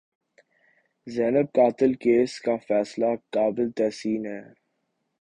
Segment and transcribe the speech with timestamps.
[1.07, 4.41] زینب قتل کیس کا فیصلہ قابل تحسین ہے۔